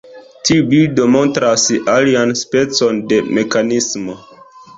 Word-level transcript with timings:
Tiu 0.47 0.61
bildo 0.69 1.03
montras 1.15 1.65
alian 1.97 2.33
specon 2.41 3.03
de 3.13 3.21
mekanismo. 3.41 4.19